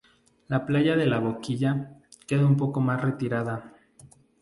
La 0.47 0.61
playa 0.69 0.95
de 1.01 1.05
La 1.11 1.19
Boquilla 1.19 1.99
queda 2.25 2.47
un 2.47 2.57
poco 2.57 2.79
más 2.81 2.99
retirada. 3.03 3.71